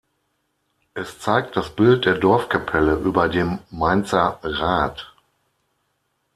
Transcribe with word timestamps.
Es 0.95 1.19
zeigt 1.19 1.55
das 1.55 1.75
Bild 1.75 2.05
der 2.05 2.15
Dorfkapelle 2.17 2.95
über 2.95 3.29
dem 3.29 3.59
Mainzer 3.69 4.39
Rad. 4.41 5.13